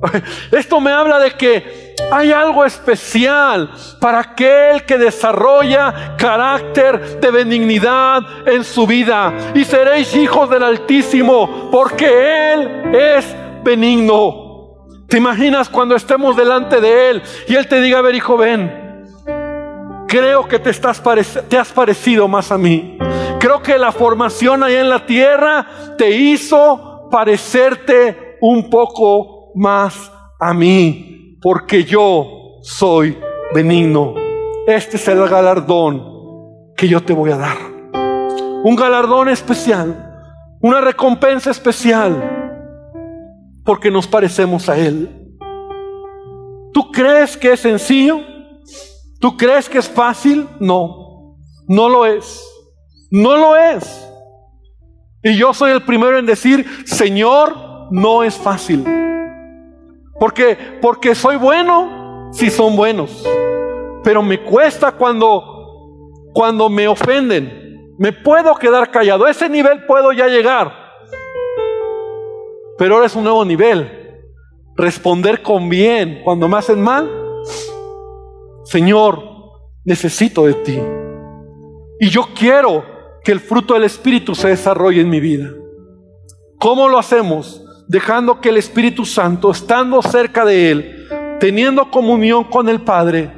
[0.52, 8.22] Esto me habla de que hay algo especial para aquel que desarrolla carácter de benignidad
[8.46, 9.32] en su vida.
[9.54, 14.48] Y seréis hijos del Altísimo, porque Él es benigno.
[15.08, 19.06] ¿Te imaginas cuando estemos delante de Él y Él te diga, a ver hijo, ven,
[20.06, 21.02] creo que te, estás
[21.48, 22.98] te has parecido más a mí.
[23.38, 30.54] Creo que la formación allá en la tierra te hizo parecerte un poco más a
[30.54, 33.18] mí, porque yo soy
[33.54, 34.14] benigno.
[34.66, 36.04] Este es el galardón
[36.76, 37.56] que yo te voy a dar.
[38.62, 40.28] Un galardón especial,
[40.60, 42.38] una recompensa especial,
[43.64, 45.38] porque nos parecemos a Él.
[46.72, 48.20] ¿Tú crees que es sencillo?
[49.18, 50.46] ¿Tú crees que es fácil?
[50.60, 51.36] No,
[51.66, 52.46] no lo es.
[53.10, 54.06] No lo es.
[55.22, 58.99] Y yo soy el primero en decir, Señor, no es fácil.
[60.20, 63.26] Porque, porque soy bueno, si son buenos.
[64.04, 67.96] Pero me cuesta cuando, cuando me ofenden.
[67.98, 69.26] Me puedo quedar callado.
[69.26, 70.72] ese nivel puedo ya llegar.
[72.76, 74.20] Pero ahora es un nuevo nivel.
[74.76, 77.10] Responder con bien cuando me hacen mal.
[78.64, 79.24] Señor,
[79.84, 80.78] necesito de ti.
[81.98, 82.84] Y yo quiero
[83.24, 85.48] que el fruto del Espíritu se desarrolle en mi vida.
[86.58, 87.64] ¿Cómo lo hacemos?
[87.90, 91.08] Dejando que el Espíritu Santo, estando cerca de Él,
[91.40, 93.32] teniendo comunión con el Padre,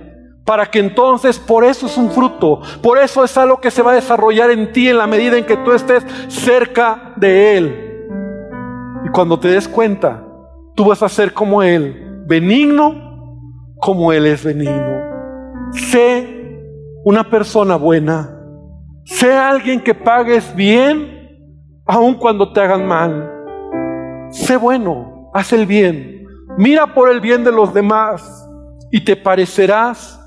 [0.45, 3.93] para que entonces, por eso es un fruto, por eso es algo que se va
[3.93, 8.07] a desarrollar en ti en la medida en que tú estés cerca de Él.
[9.07, 10.23] Y cuando te des cuenta,
[10.75, 13.39] tú vas a ser como Él, benigno
[13.79, 15.01] como Él es benigno.
[15.73, 16.61] Sé
[17.07, 18.39] una persona buena,
[19.07, 23.32] sé alguien que pagues bien, aun cuando te hagan mal.
[24.33, 26.27] Sé bueno, haz el bien,
[26.57, 28.49] mira por el bien de los demás
[28.91, 30.19] y te parecerás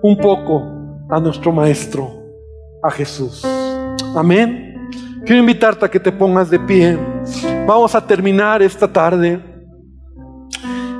[0.00, 0.62] un poco
[1.10, 2.08] a nuestro Maestro,
[2.84, 3.44] a Jesús.
[4.14, 4.88] Amén.
[5.26, 6.96] Quiero invitarte a que te pongas de pie.
[7.66, 9.42] Vamos a terminar esta tarde.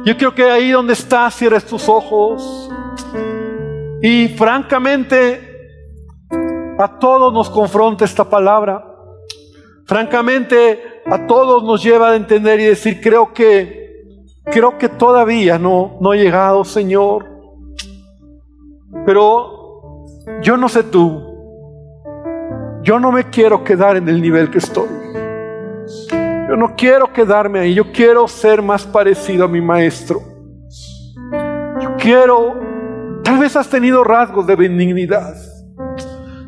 [0.04, 2.68] Yo quiero que ahí donde estás cierres tus ojos.
[4.02, 5.40] Y francamente,
[6.76, 8.87] a todos nos confronta esta palabra.
[9.88, 14.04] Francamente, a todos nos lleva a entender y decir, creo que,
[14.44, 17.24] creo que todavía no, no he llegado, Señor.
[19.06, 20.04] Pero
[20.42, 21.24] yo no sé tú,
[22.82, 24.88] yo no me quiero quedar en el nivel que estoy.
[26.50, 30.20] Yo no quiero quedarme ahí, yo quiero ser más parecido a mi maestro.
[31.80, 32.60] Yo quiero,
[33.24, 35.34] tal vez has tenido rasgos de benignidad.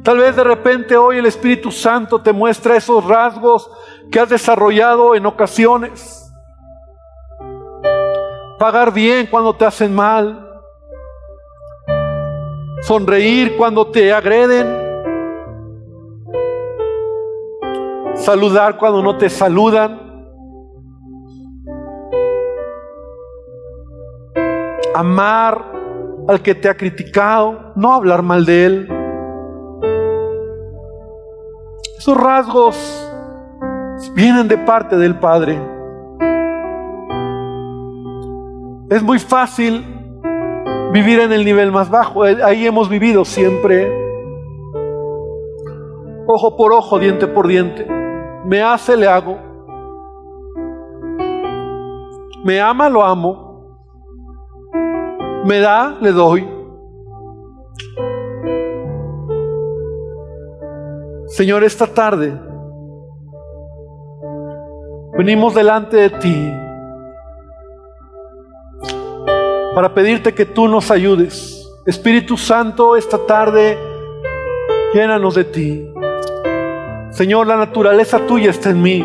[0.03, 3.71] Tal vez de repente hoy el Espíritu Santo te muestra esos rasgos
[4.11, 6.33] que has desarrollado en ocasiones.
[8.59, 10.47] Pagar bien cuando te hacen mal.
[12.83, 14.67] Sonreír cuando te agreden.
[18.15, 20.01] Saludar cuando no te saludan.
[24.95, 25.73] Amar
[26.27, 29.00] al que te ha criticado, no hablar mal de él.
[32.01, 33.13] Esos rasgos
[34.15, 35.61] vienen de parte del Padre.
[38.89, 39.85] Es muy fácil
[40.95, 42.23] vivir en el nivel más bajo.
[42.23, 43.93] Ahí hemos vivido siempre.
[46.27, 47.87] Ojo por ojo, diente por diente.
[48.47, 49.37] Me hace, le hago.
[52.43, 53.77] Me ama, lo amo.
[55.45, 56.60] Me da, le doy.
[61.41, 62.39] Señor, esta tarde
[65.17, 66.53] venimos delante de ti
[69.75, 73.79] para pedirte que tú nos ayudes Espíritu Santo, esta tarde,
[74.93, 75.91] llénanos de ti.
[77.09, 79.03] Señor, la naturaleza tuya está en mí.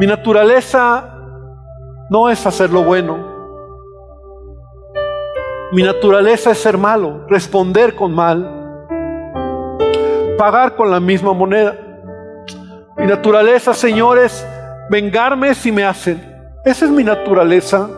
[0.00, 1.14] Mi naturaleza
[2.08, 3.18] no es hacer lo bueno.
[5.72, 8.63] Mi naturaleza es ser malo, responder con mal,
[10.36, 11.76] pagar con la misma moneda.
[12.96, 14.46] Mi naturaleza, Señor, es
[14.90, 16.22] vengarme si me hacen.
[16.64, 17.88] Esa es mi naturaleza.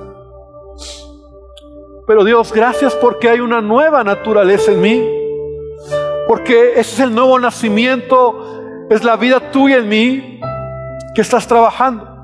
[2.07, 5.09] Pero Dios, gracias porque hay una nueva naturaleza en mí.
[6.29, 10.41] Porque ese es el nuevo nacimiento, es la vida tuya en mí
[11.15, 12.17] que estás trabajando.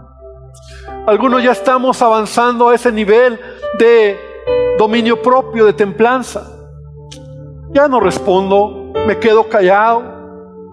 [1.06, 3.38] Algunos ya estamos avanzando a ese nivel
[3.78, 4.18] de
[4.78, 6.46] dominio propio, de templanza.
[7.70, 10.02] Ya no respondo, me quedo callado,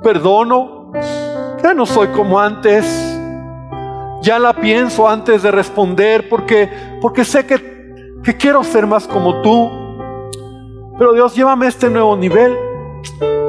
[0.03, 0.91] perdono,
[1.63, 2.85] ya no soy como antes.
[4.21, 6.69] Ya la pienso antes de responder porque,
[7.01, 9.69] porque sé que, que quiero ser más como tú.
[10.97, 12.57] Pero Dios, llévame a este nuevo nivel.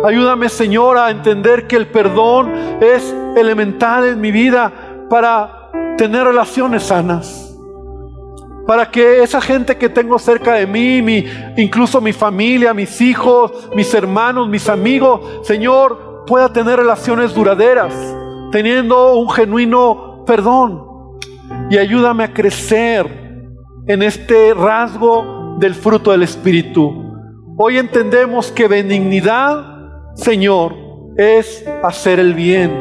[0.04, 4.72] Ayúdame, Señor, a entender que el perdón es elemental en mi vida
[5.10, 7.39] para tener relaciones sanas.
[8.70, 11.24] Para que esa gente que tengo cerca de mí, mi,
[11.56, 17.92] incluso mi familia, mis hijos, mis hermanos, mis amigos, Señor, pueda tener relaciones duraderas,
[18.52, 20.84] teniendo un genuino perdón.
[21.68, 23.08] Y ayúdame a crecer
[23.88, 26.92] en este rasgo del fruto del Espíritu.
[27.58, 29.64] Hoy entendemos que benignidad,
[30.14, 30.76] Señor,
[31.16, 32.80] es hacer el bien,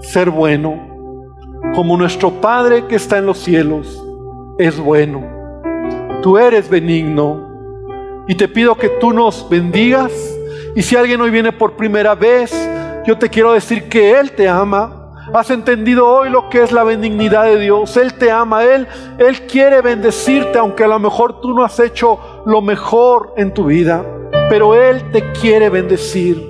[0.00, 0.80] ser bueno,
[1.76, 4.02] como nuestro Padre que está en los cielos
[4.58, 5.22] es bueno.
[6.22, 10.12] Tú eres benigno y te pido que tú nos bendigas
[10.74, 12.52] y si alguien hoy viene por primera vez,
[13.06, 15.12] yo te quiero decir que Él te ama.
[15.32, 17.96] Has entendido hoy lo que es la benignidad de Dios.
[17.96, 18.86] Él te ama, Él,
[19.18, 23.64] Él quiere bendecirte, aunque a lo mejor tú no has hecho lo mejor en tu
[23.64, 24.04] vida.
[24.50, 26.46] Pero Él te quiere bendecir.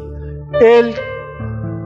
[0.61, 0.95] Él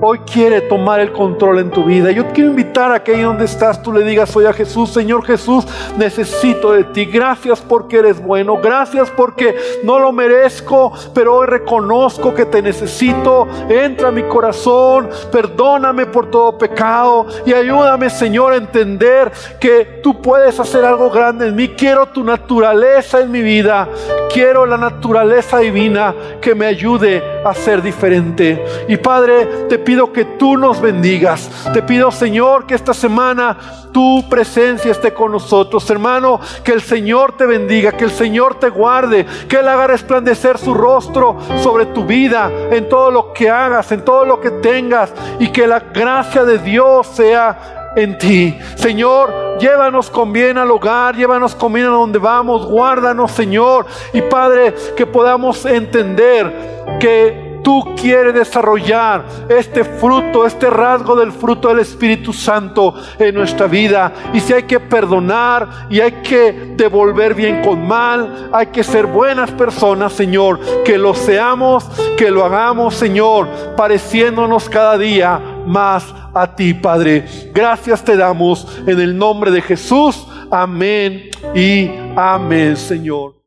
[0.01, 2.11] hoy quiere tomar el control en tu vida.
[2.11, 5.25] Yo quiero invitar a que ahí donde estás tú le digas hoy a Jesús, Señor
[5.25, 7.05] Jesús, necesito de ti.
[7.05, 8.59] Gracias porque eres bueno.
[8.63, 13.47] Gracias porque no lo merezco, pero hoy reconozco que te necesito.
[13.69, 19.31] Entra a mi corazón, perdóname por todo pecado y ayúdame, Señor, a entender
[19.61, 21.69] que tú puedes hacer algo grande en mí.
[21.69, 23.89] Quiero tu naturaleza en mi vida.
[24.33, 28.65] Quiero la naturaleza divina que me ayude a ser diferente.
[28.89, 31.51] Y Padre, te pido que tú nos bendigas.
[31.73, 33.57] Te pido, Señor, que esta semana
[33.93, 35.89] tu presencia esté con nosotros.
[35.91, 40.59] Hermano, que el Señor te bendiga, que el Señor te guarde, que Él haga resplandecer
[40.59, 45.13] su rostro sobre tu vida, en todo lo que hagas, en todo lo que tengas,
[45.39, 48.59] y que la gracia de Dios sea en ti.
[48.77, 53.87] Señor, llévanos con bien al hogar, llévanos con bien a donde vamos, guárdanos, Señor.
[54.13, 61.69] Y Padre, que podamos entender que tú quieres desarrollar este fruto, este rasgo del fruto
[61.69, 64.13] del Espíritu Santo en nuestra vida.
[64.33, 69.07] Y si hay que perdonar y hay que devolver bien con mal, hay que ser
[69.07, 70.61] buenas personas, Señor.
[70.85, 71.85] Que lo seamos,
[72.17, 77.27] que lo hagamos, Señor, pareciéndonos cada día más a ti, Padre.
[77.53, 80.27] Gracias te damos en el nombre de Jesús.
[80.51, 83.40] Amén y amén, Señor.